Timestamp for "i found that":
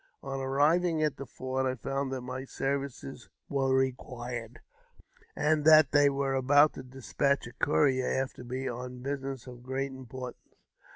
1.67-2.21